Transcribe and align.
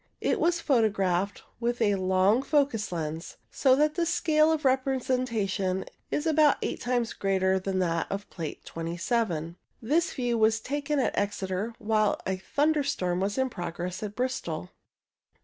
It 0.19 0.39
was 0.39 0.59
photographed 0.59 1.43
with 1.59 1.79
a 1.79 1.93
long 1.93 2.41
focus 2.41 2.91
lens, 2.91 3.37
so 3.51 3.75
that 3.75 3.93
the 3.93 4.07
scale 4.07 4.51
of 4.51 4.65
representation 4.65 5.85
is 6.09 6.25
about 6.25 6.57
eight 6.63 6.81
times 6.81 7.09
as 7.09 7.13
great 7.13 7.43
as 7.43 7.61
that 7.61 8.07
of 8.11 8.27
Plate 8.31 8.65
2 8.65 8.97
7. 8.97 9.57
This 9.79 10.11
view 10.11 10.39
was 10.39 10.59
taken 10.59 10.97
at 10.97 11.15
Exeter 11.15 11.75
while 11.77 12.19
a 12.25 12.37
thunderstorm 12.37 13.19
was 13.19 13.37
in 13.37 13.51
progress 13.51 14.01
at 14.01 14.15
Bristol. 14.15 14.71